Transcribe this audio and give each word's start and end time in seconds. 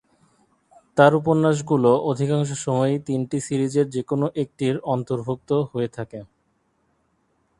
তার 0.97 1.11
উপন্যাসগুলো 1.15 1.91
অধিকাংশ 2.11 2.49
সময়ই 2.65 2.99
তিনটি 3.07 3.37
সিরিজের 3.47 3.87
যেকোন 3.89 4.21
একটির 4.43 4.75
অন্তর্ভুক্ত 4.93 5.49
হয়ে 5.71 5.89
থাকে। 5.97 6.19